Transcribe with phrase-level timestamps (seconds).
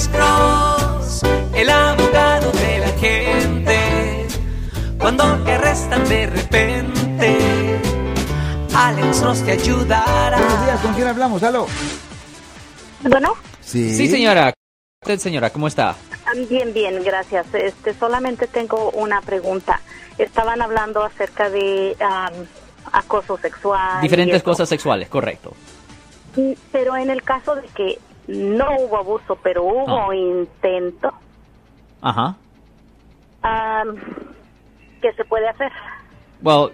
[0.00, 1.22] Alex Cross,
[1.54, 4.26] el abogado de la gente.
[4.98, 7.78] Cuando te arrestan de repente,
[8.74, 10.38] Alex Cross te ayudará.
[10.38, 11.42] Buenos días, ¿con quién hablamos?
[11.42, 11.66] ¿Aló?
[13.02, 13.94] Bueno, Sí.
[13.94, 14.54] Sí, señora.
[15.02, 15.96] Usted, señora, ¿cómo está?
[16.48, 17.46] bien, bien, gracias.
[17.52, 19.82] Este, solamente tengo una pregunta.
[20.16, 22.32] Estaban hablando acerca de am,
[22.90, 24.00] acoso sexual.
[24.00, 25.52] Diferentes cosas sexuales, correcto.
[26.72, 27.98] Pero en el caso de que
[28.30, 30.14] no hubo abuso, pero hubo Ah.
[30.16, 31.12] intento,
[32.00, 32.36] Ajá.
[33.42, 33.96] am,
[35.02, 35.70] ¿qué se puede hacer?
[36.42, 36.70] Well,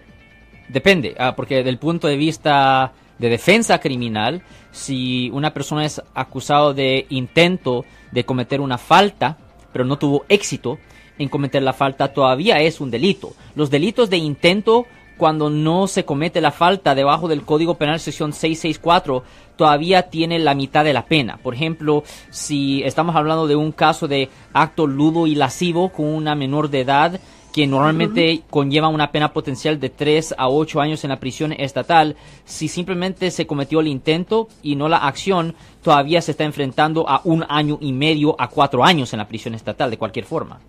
[0.69, 4.43] depende, ah, porque del punto de vista de defensa criminal,
[4.73, 9.37] si una persona es acusado de intento de cometer una falta,
[9.73, 10.79] pero no tuvo éxito
[11.19, 13.33] en cometer la falta, todavía es un delito.
[13.55, 18.33] Los delitos de intento, cuando no se comete la falta debajo del Código Penal sección
[18.33, 19.23] 664,
[19.57, 21.39] todavía tiene la mitad de la pena.
[21.39, 26.35] Por ejemplo, si estamos hablando de un caso de acto ludo y lascivo con una
[26.35, 27.21] menor de edad,
[27.57, 32.15] que normalmente conlleva una pena potencial de 3 a 8 años en la prisión estatal,
[32.45, 37.23] si simplemente se cometió el intento y no la acción, todavía se está enfrentando a
[37.25, 40.61] un año y medio a 4 años en la prisión estatal, de cualquier forma.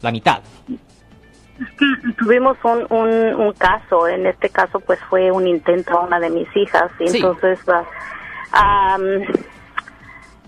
[0.00, 0.40] La mitad.
[2.18, 6.30] Tuvimos un, un, un caso, en este caso pues fue un intento a una de
[6.30, 7.16] mis hijas, y Sí.
[7.18, 7.58] entonces
[8.52, 9.02] am,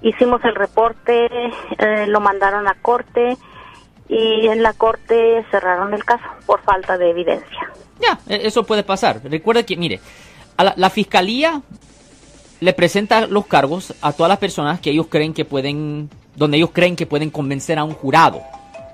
[0.02, 1.26] hicimos el reporte,
[1.78, 3.36] eh, lo mandaron a corte
[4.08, 7.70] y en la corte cerraron el caso por falta de evidencia.
[8.00, 9.20] Ya, e- eso puede pasar.
[9.24, 10.00] Recuerda que, mire,
[10.56, 11.62] a la, la fiscalía
[12.60, 16.70] le presenta los cargos a todas las personas que ellos creen que pueden, donde ellos
[16.72, 18.40] creen que pueden convencer a un jurado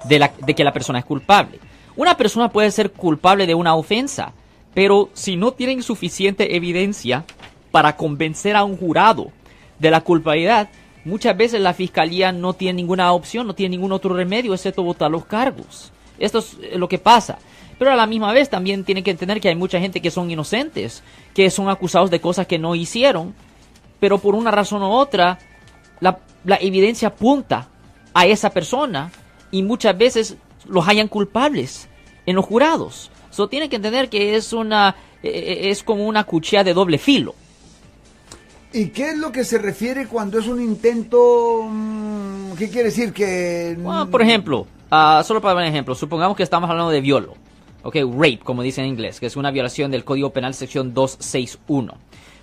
[0.05, 1.59] de, la, de que la persona es culpable.
[1.99, 4.33] Una persona puede ser culpable de una ofensa,
[4.73, 7.25] pero si no tienen suficiente evidencia
[7.73, 9.33] para convencer a un jurado
[9.81, 10.69] de la culpabilidad,
[11.05, 15.11] muchas veces la fiscalía no tiene ninguna opción, no tiene ningún otro remedio excepto votar
[15.11, 15.91] los cargos.
[16.21, 17.41] Esto es eh, lo que pasa.
[17.81, 20.31] Pero a la misma vez también tiene que entender que hay mucha gente que son
[20.31, 21.03] inocentes,
[21.35, 23.35] que son acusados de cosas que no hicieron,
[23.99, 25.41] pero por una razón u otra,
[25.99, 27.71] la, la evidencia apunta
[28.15, 29.11] a esa persona
[29.51, 30.37] y muchas veces
[30.69, 31.89] los hayan culpables
[32.27, 33.11] en los jurados.
[33.31, 36.99] So tiene que entender que es una eh, eh, es como una cuchilla de doble
[36.99, 37.35] filo.
[38.73, 41.67] ¿Y qué es lo que se refiere cuando es un intento?
[41.69, 43.13] mm, ¿Qué quiere decir?
[43.13, 43.77] Que.
[43.79, 47.35] Bueno, por ejemplo, ah, solo para dar un ejemplo, supongamos que estamos hablando de violo,
[47.83, 51.95] ok, rape, como dicen en inglés, que es una violación del Código Penal sección 261.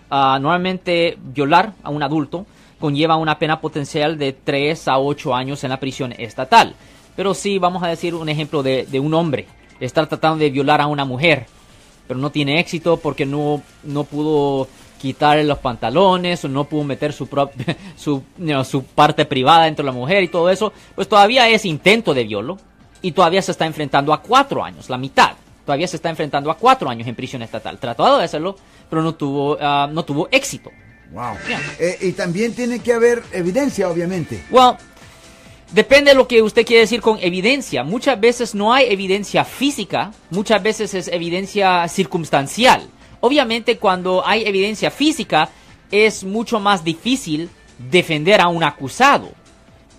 [0.09, 2.45] Ah, normalmente violar a un adulto
[2.79, 6.75] conlleva una pena potencial de 3 a 8 años en la prisión estatal.
[7.15, 9.47] Pero sí, vamos a decir un ejemplo de, de un hombre,
[9.79, 11.45] está tratando de violar a una mujer,
[12.07, 14.67] pero no tiene éxito porque no, no pudo
[14.99, 17.27] quitarle los pantalones o no pudo meter su,
[17.95, 21.65] su, know, su parte privada dentro de la mujer y todo eso, pues todavía es
[21.65, 22.57] intento de violo
[23.01, 25.33] y todavía se está enfrentando a cuatro años, la mitad.
[25.65, 27.79] Todavía se está enfrentando a cuatro años en prisión estatal.
[27.79, 28.55] Trató de hacerlo,
[28.89, 30.71] pero no tuvo, ah, no tuvo éxito.
[31.11, 31.37] Wow.
[31.47, 31.59] Yeah.
[31.79, 34.43] Eh, y también tiene que haber evidencia, obviamente.
[34.51, 34.75] Well,
[35.71, 37.83] depende de lo que usted quiere decir con evidencia.
[37.83, 42.87] Muchas veces no hay evidencia física, muchas veces es evidencia circunstancial.
[43.21, 45.49] Obviamente cuando hay evidencia física
[45.91, 49.31] es mucho más difícil defender a un acusado.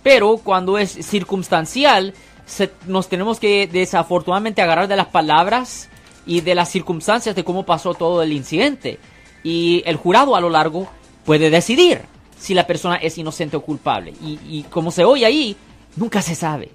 [0.03, 2.13] Pero cuando es circunstancial,
[2.45, 5.89] se- nos tenemos que desafortunadamente agarrar de las palabras
[6.25, 8.99] y de las circunstancias de cómo pasó todo el incidente.
[9.43, 10.87] Y el jurado a lo largo
[11.25, 12.01] puede decidir
[12.39, 14.13] si la persona es inocente o culpable.
[14.23, 15.55] Y, y como se oye ahí,
[15.95, 16.71] nunca se sabe.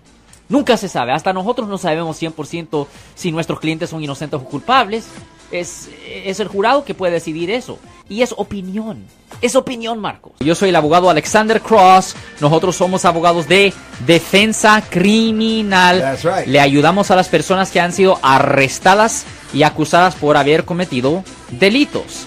[0.49, 1.13] Nunca se sabe.
[1.13, 5.07] Hasta nosotros no sabemos 100% si nuestros clientes son inocentes o culpables.
[5.51, 7.79] Es, es el jurado que puede decidir eso.
[8.09, 9.05] Y es opinión.
[9.41, 10.33] Es opinión, Marcos.
[10.41, 12.15] Yo soy el abogado Alexander Cross.
[12.41, 13.73] Nosotros somos abogados de
[14.07, 16.01] defensa criminal.
[16.01, 16.47] That's right.
[16.47, 19.25] Le ayudamos a las personas que han sido arrestadas
[19.55, 22.27] y acusadas por haber cometido delitos.